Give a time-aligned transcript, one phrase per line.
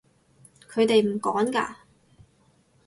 [0.67, 1.75] 佢哋唔趕㗎